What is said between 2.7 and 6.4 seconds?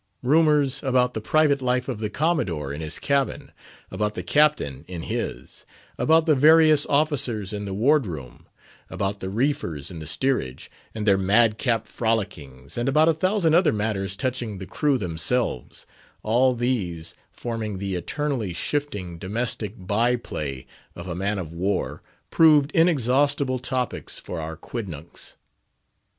in his cabin; about the Captain, in his; about the